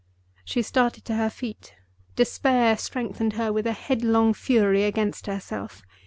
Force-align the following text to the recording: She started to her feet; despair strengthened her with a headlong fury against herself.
She 0.43 0.63
started 0.63 1.05
to 1.05 1.13
her 1.13 1.29
feet; 1.29 1.75
despair 2.15 2.75
strengthened 2.75 3.33
her 3.33 3.53
with 3.53 3.67
a 3.67 3.73
headlong 3.73 4.33
fury 4.33 4.83
against 4.83 5.27
herself. 5.27 5.83